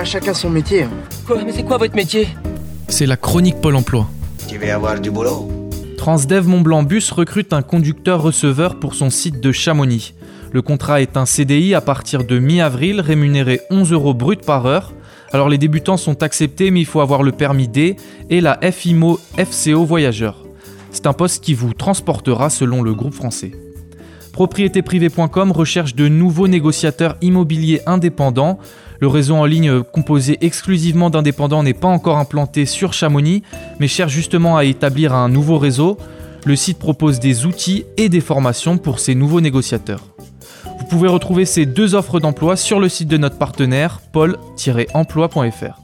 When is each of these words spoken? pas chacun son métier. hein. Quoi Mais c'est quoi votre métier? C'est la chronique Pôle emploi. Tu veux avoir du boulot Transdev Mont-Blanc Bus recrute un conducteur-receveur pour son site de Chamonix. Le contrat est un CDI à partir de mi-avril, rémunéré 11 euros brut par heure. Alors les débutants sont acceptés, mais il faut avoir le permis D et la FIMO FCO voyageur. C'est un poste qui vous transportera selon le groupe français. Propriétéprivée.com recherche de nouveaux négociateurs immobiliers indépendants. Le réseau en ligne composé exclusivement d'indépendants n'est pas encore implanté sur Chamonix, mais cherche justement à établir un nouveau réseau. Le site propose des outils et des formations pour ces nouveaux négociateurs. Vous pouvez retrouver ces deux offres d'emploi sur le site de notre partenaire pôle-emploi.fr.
pas 0.00 0.06
chacun 0.06 0.32
son 0.32 0.48
métier. 0.48 0.84
hein. 0.84 0.90
Quoi 1.26 1.44
Mais 1.44 1.52
c'est 1.52 1.62
quoi 1.62 1.76
votre 1.76 1.94
métier? 1.94 2.26
C'est 2.88 3.04
la 3.04 3.18
chronique 3.18 3.60
Pôle 3.60 3.76
emploi. 3.76 4.08
Tu 4.48 4.56
veux 4.56 4.72
avoir 4.72 4.98
du 4.98 5.10
boulot 5.10 5.46
Transdev 5.98 6.48
Mont-Blanc 6.48 6.84
Bus 6.84 7.10
recrute 7.10 7.52
un 7.52 7.60
conducteur-receveur 7.60 8.80
pour 8.80 8.94
son 8.94 9.10
site 9.10 9.42
de 9.42 9.52
Chamonix. 9.52 10.14
Le 10.52 10.62
contrat 10.62 11.02
est 11.02 11.18
un 11.18 11.26
CDI 11.26 11.74
à 11.74 11.82
partir 11.82 12.24
de 12.24 12.38
mi-avril, 12.38 13.02
rémunéré 13.02 13.60
11 13.68 13.92
euros 13.92 14.14
brut 14.14 14.40
par 14.42 14.64
heure. 14.64 14.94
Alors 15.34 15.50
les 15.50 15.58
débutants 15.58 15.98
sont 15.98 16.22
acceptés, 16.22 16.70
mais 16.70 16.80
il 16.80 16.86
faut 16.86 17.02
avoir 17.02 17.22
le 17.22 17.32
permis 17.32 17.68
D 17.68 17.96
et 18.30 18.40
la 18.40 18.58
FIMO 18.72 19.20
FCO 19.36 19.84
voyageur. 19.84 20.46
C'est 20.92 21.06
un 21.06 21.12
poste 21.12 21.44
qui 21.44 21.52
vous 21.52 21.74
transportera 21.74 22.48
selon 22.48 22.80
le 22.80 22.94
groupe 22.94 23.12
français. 23.12 23.52
Propriétéprivée.com 24.32 25.52
recherche 25.52 25.94
de 25.94 26.08
nouveaux 26.08 26.48
négociateurs 26.48 27.16
immobiliers 27.20 27.80
indépendants. 27.86 28.58
Le 29.00 29.08
réseau 29.08 29.34
en 29.34 29.44
ligne 29.44 29.82
composé 29.82 30.38
exclusivement 30.40 31.10
d'indépendants 31.10 31.62
n'est 31.62 31.74
pas 31.74 31.88
encore 31.88 32.18
implanté 32.18 32.66
sur 32.66 32.92
Chamonix, 32.92 33.42
mais 33.78 33.88
cherche 33.88 34.12
justement 34.12 34.56
à 34.56 34.64
établir 34.64 35.14
un 35.14 35.28
nouveau 35.28 35.58
réseau. 35.58 35.98
Le 36.46 36.56
site 36.56 36.78
propose 36.78 37.20
des 37.20 37.44
outils 37.46 37.84
et 37.96 38.08
des 38.08 38.20
formations 38.20 38.78
pour 38.78 38.98
ces 38.98 39.14
nouveaux 39.14 39.40
négociateurs. 39.40 40.06
Vous 40.78 40.86
pouvez 40.86 41.08
retrouver 41.08 41.44
ces 41.44 41.66
deux 41.66 41.94
offres 41.94 42.20
d'emploi 42.20 42.56
sur 42.56 42.80
le 42.80 42.88
site 42.88 43.08
de 43.08 43.16
notre 43.16 43.36
partenaire 43.36 44.00
pôle-emploi.fr. 44.12 45.80